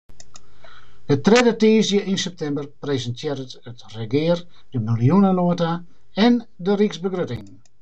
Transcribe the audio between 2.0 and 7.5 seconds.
yn septimber presintearret it regear de miljoenenota en de ryksbegrutting.